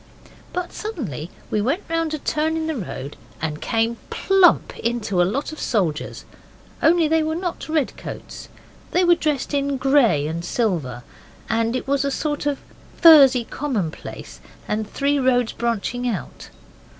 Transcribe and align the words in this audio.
But 0.51 0.73
suddenly 0.73 1.29
we 1.51 1.61
went 1.61 1.83
round 1.87 2.15
a 2.15 2.17
turn 2.17 2.57
in 2.57 2.65
the 2.65 2.75
road 2.75 3.17
and 3.39 3.61
came 3.61 3.97
plump 4.09 4.75
into 4.79 5.21
a 5.21 5.25
lot 5.29 5.51
of 5.51 5.59
soldiers. 5.59 6.25
Only 6.81 7.07
they 7.07 7.21
were 7.21 7.35
not 7.35 7.69
red 7.69 7.95
coats. 7.97 8.49
They 8.89 9.03
were 9.03 9.13
dressed 9.13 9.53
in 9.53 9.77
grey 9.77 10.25
and 10.25 10.43
silver. 10.43 11.03
And 11.49 11.75
it 11.75 11.87
was 11.87 12.03
a 12.03 12.09
sort 12.09 12.47
of 12.47 12.57
furzy 12.99 13.43
common 13.45 13.91
place, 13.91 14.39
and 14.67 14.89
three 14.89 15.19
roads 15.19 15.51
branching 15.51 16.07
out. 16.09 16.49